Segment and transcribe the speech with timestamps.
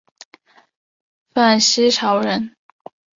[1.29, 2.55] 范希朝人。